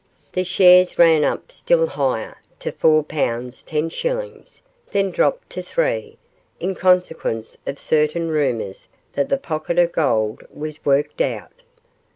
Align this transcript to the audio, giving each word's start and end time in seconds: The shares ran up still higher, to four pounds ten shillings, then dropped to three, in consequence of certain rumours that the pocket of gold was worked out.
The 0.33 0.43
shares 0.43 0.97
ran 0.97 1.23
up 1.23 1.51
still 1.51 1.85
higher, 1.85 2.37
to 2.61 2.71
four 2.71 3.03
pounds 3.03 3.61
ten 3.61 3.91
shillings, 3.91 4.63
then 4.89 5.11
dropped 5.11 5.51
to 5.51 5.61
three, 5.61 6.17
in 6.59 6.73
consequence 6.73 7.55
of 7.67 7.79
certain 7.79 8.29
rumours 8.29 8.87
that 9.13 9.29
the 9.29 9.37
pocket 9.37 9.77
of 9.77 9.91
gold 9.91 10.41
was 10.51 10.83
worked 10.83 11.21
out. 11.21 11.61